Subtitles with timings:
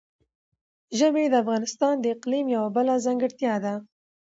[0.99, 3.73] ژبې د افغانستان د اقلیم یوه بله ځانګړتیا ده.